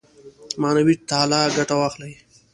[0.61, 2.13] معنوي تعالي ګټه واخلي.